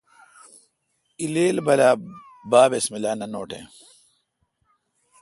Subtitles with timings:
[1.23, 1.89] الیل بلا
[2.49, 3.65] با بسم اللہ۔ نہ نوٹیں